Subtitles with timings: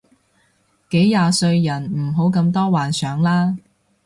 [0.89, 3.55] 幾廿歲人唔好咁多幻想啦